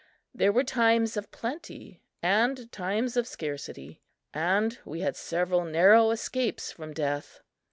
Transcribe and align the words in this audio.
There 0.33 0.51
were 0.51 0.63
times 0.63 1.15
of 1.15 1.29
plenty 1.29 2.01
and 2.23 2.71
times 2.71 3.15
of 3.17 3.27
scarcity, 3.27 4.01
and 4.33 4.75
we 4.83 5.01
had 5.01 5.15
several 5.15 5.63
narrow 5.63 6.09
escapes 6.09 6.71
from 6.71 6.91
death. 6.91 7.41